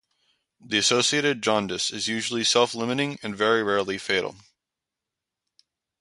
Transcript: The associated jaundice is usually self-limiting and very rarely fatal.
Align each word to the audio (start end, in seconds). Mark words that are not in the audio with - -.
The 0.59 0.79
associated 0.79 1.43
jaundice 1.43 1.91
is 1.91 2.07
usually 2.07 2.43
self-limiting 2.43 3.19
and 3.21 3.37
very 3.37 3.61
rarely 3.61 3.99
fatal. 3.99 4.35